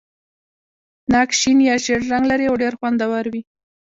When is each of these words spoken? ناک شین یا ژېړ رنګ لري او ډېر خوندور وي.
ناک 1.11 1.29
شین 1.39 1.57
یا 1.67 1.75
ژېړ 1.83 2.01
رنګ 2.11 2.25
لري 2.31 2.45
او 2.49 2.55
ډېر 2.61 2.73
خوندور 2.79 3.25
وي. 3.33 3.41